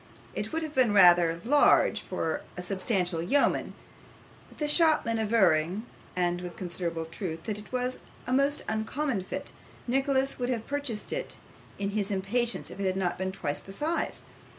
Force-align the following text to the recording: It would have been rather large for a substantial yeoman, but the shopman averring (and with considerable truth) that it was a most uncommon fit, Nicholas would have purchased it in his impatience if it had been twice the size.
It 0.33 0.51
would 0.51 0.63
have 0.63 0.73
been 0.73 0.95
rather 0.95 1.39
large 1.45 1.99
for 2.01 2.41
a 2.57 2.63
substantial 2.63 3.21
yeoman, 3.21 3.75
but 4.49 4.57
the 4.57 4.67
shopman 4.67 5.19
averring 5.19 5.85
(and 6.15 6.41
with 6.41 6.55
considerable 6.55 7.05
truth) 7.05 7.43
that 7.43 7.59
it 7.59 7.71
was 7.71 7.99
a 8.25 8.33
most 8.33 8.63
uncommon 8.67 9.21
fit, 9.21 9.51
Nicholas 9.85 10.39
would 10.39 10.49
have 10.49 10.65
purchased 10.65 11.13
it 11.13 11.35
in 11.77 11.91
his 11.91 12.09
impatience 12.09 12.71
if 12.71 12.79
it 12.79 12.95
had 12.97 13.17
been 13.19 13.31
twice 13.31 13.59
the 13.59 13.73
size. 13.73 14.23